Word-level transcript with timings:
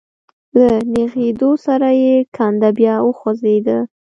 له 0.59 0.69
نېغېدو 0.93 1.51
سره 1.65 1.89
يې 2.03 2.15
کنده 2.35 2.69
بيا 2.77 2.95
وخوځېده. 3.07 3.79